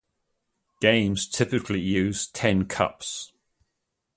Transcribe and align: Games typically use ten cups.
Games 0.79 1.27
typically 1.27 1.79
use 1.79 2.25
ten 2.25 2.65
cups. 2.65 3.33